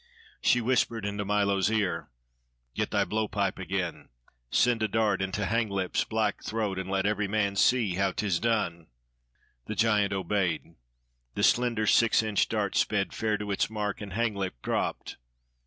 She 0.41 0.61
whispered 0.61 1.05
into 1.05 1.23
Milo's 1.23 1.69
ear. 1.69 2.09
"Get 2.73 2.89
thy 2.89 3.05
blow 3.05 3.27
pipe 3.27 3.59
again. 3.59 4.09
Send 4.49 4.81
a 4.81 4.87
dart 4.87 5.21
into 5.21 5.45
Hanglip's 5.45 6.05
black 6.05 6.43
throat, 6.43 6.79
and 6.79 6.89
let 6.89 7.05
every 7.05 7.27
man 7.27 7.55
see 7.55 7.93
how 7.93 8.11
'tis 8.11 8.39
done." 8.39 8.87
The 9.67 9.75
giant 9.75 10.11
obeyed. 10.11 10.73
The 11.35 11.43
slender, 11.43 11.85
six 11.85 12.23
inch 12.23 12.49
dart 12.49 12.75
sped 12.75 13.13
fair 13.13 13.37
to 13.37 13.51
its 13.51 13.69
mark, 13.69 14.01
and 14.01 14.13
Hanglip 14.13 14.59
dropped. 14.63 15.17